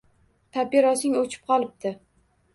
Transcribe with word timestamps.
Papirosing 0.57 1.19
o‘chib 1.21 1.45
qolibdi. 1.53 1.95